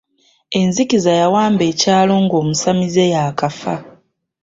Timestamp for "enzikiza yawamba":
0.59-1.63